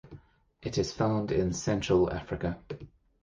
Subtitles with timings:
[0.63, 2.57] It is found in Central Africa.